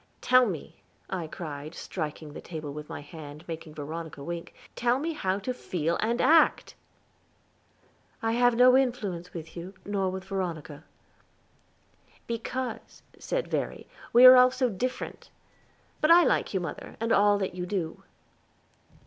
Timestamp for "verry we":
13.49-14.25